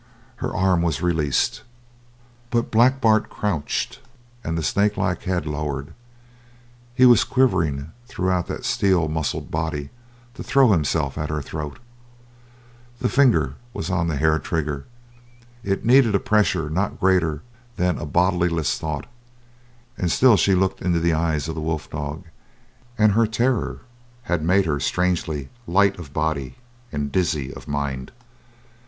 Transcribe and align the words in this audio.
Her 0.37 0.51
arm 0.55 0.81
was 0.81 1.03
released. 1.03 1.61
But 2.49 2.71
Black 2.71 2.99
Bart 3.01 3.29
crouched 3.29 3.99
and 4.43 4.57
the 4.57 4.63
snakelike 4.63 5.21
head 5.25 5.45
lowered; 5.45 5.93
he 6.95 7.05
was 7.05 7.23
quivering 7.23 7.91
throughout 8.07 8.47
that 8.47 8.65
steel 8.65 9.07
muscled 9.09 9.51
body 9.51 9.91
to 10.33 10.41
throw 10.41 10.71
himself 10.71 11.19
at 11.19 11.29
her 11.29 11.39
throat. 11.43 11.77
The 12.99 13.09
finger 13.09 13.53
was 13.75 13.91
on 13.91 14.07
the 14.07 14.15
hair 14.15 14.39
trigger; 14.39 14.85
it 15.63 15.85
needed 15.85 16.15
a 16.15 16.19
pressure 16.19 16.67
not 16.67 16.99
greater 16.99 17.43
than 17.77 17.99
a 17.99 18.05
bodiless 18.07 18.79
thought. 18.79 19.05
And 19.99 20.11
still 20.11 20.35
she 20.35 20.55
looked 20.55 20.81
into 20.81 20.99
the 20.99 21.13
eyes 21.13 21.47
of 21.47 21.53
the 21.53 21.61
wolf 21.61 21.91
dog; 21.91 22.23
and 22.97 23.11
her 23.11 23.27
terror 23.27 23.81
had 24.23 24.41
made 24.41 24.65
her 24.65 24.79
strangely 24.79 25.49
light 25.67 25.99
of 25.99 26.11
body 26.11 26.55
and 26.91 27.11
dizzy 27.11 27.53
of 27.53 27.67
mind. 27.67 28.11